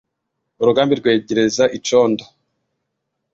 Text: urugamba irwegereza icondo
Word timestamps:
urugamba 0.61 0.91
irwegereza 0.93 1.63
icondo 1.77 2.23